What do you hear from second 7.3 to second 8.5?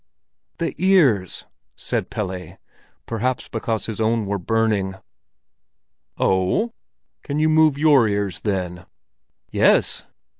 you move your ears,